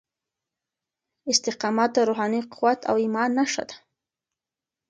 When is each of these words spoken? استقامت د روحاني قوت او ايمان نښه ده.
استقامت 1.31 1.89
د 1.93 1.97
روحاني 2.09 2.41
قوت 2.53 2.79
او 2.89 2.95
ايمان 3.03 3.29
نښه 3.37 3.63
ده. 3.69 3.75